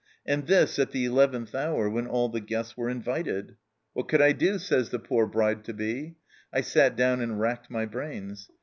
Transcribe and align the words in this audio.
And 0.25 0.47
this 0.47 0.79
at 0.79 0.89
the 0.89 1.05
eleventh 1.05 1.53
hour, 1.53 1.87
when 1.87 2.07
all 2.07 2.27
the 2.27 2.39
guests 2.39 2.75
were 2.75 2.89
invited!" 2.89 3.55
What 3.93 4.07
could 4.07 4.19
I 4.19 4.31
do?" 4.31 4.57
says 4.57 4.89
the 4.89 4.97
poor 4.97 5.27
bride 5.27 5.63
to 5.65 5.75
be. 5.75 6.15
"I 6.51 6.61
sat 6.61 6.95
down 6.95 7.21
and 7.21 7.39
racked 7.39 7.69
my 7.69 7.85
brains. 7.85 8.49